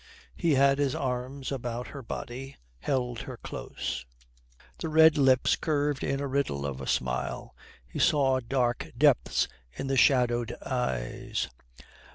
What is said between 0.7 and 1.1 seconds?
his